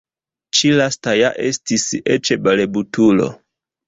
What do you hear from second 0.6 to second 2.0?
lasta ja estis